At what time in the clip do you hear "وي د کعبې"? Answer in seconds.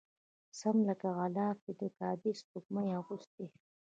1.63-2.31